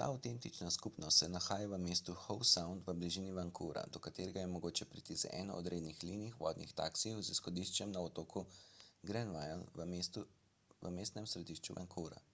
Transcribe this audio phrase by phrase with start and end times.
[0.00, 4.48] ta avtentična skupnost se nahaja v mestu howe sound v bližini vancouvra do katerega je
[4.52, 8.44] mogoče priti z eno od rednih linij vodnih taksijev z izhodiščem na otoku
[9.10, 10.24] granville
[10.86, 12.24] v mestnem središču vancouvra